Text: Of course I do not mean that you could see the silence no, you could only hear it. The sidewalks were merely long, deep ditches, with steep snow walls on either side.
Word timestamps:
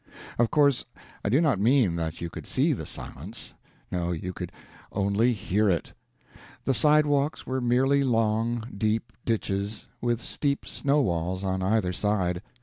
Of 0.39 0.49
course 0.49 0.83
I 1.23 1.29
do 1.29 1.39
not 1.39 1.59
mean 1.59 1.95
that 1.97 2.21
you 2.21 2.31
could 2.31 2.47
see 2.47 2.73
the 2.73 2.87
silence 2.87 3.53
no, 3.91 4.11
you 4.11 4.33
could 4.33 4.51
only 4.91 5.31
hear 5.31 5.69
it. 5.69 5.93
The 6.65 6.73
sidewalks 6.73 7.45
were 7.45 7.61
merely 7.61 8.03
long, 8.03 8.63
deep 8.75 9.13
ditches, 9.25 9.85
with 10.01 10.19
steep 10.19 10.65
snow 10.65 11.01
walls 11.01 11.43
on 11.43 11.61
either 11.61 11.93
side. 11.93 12.41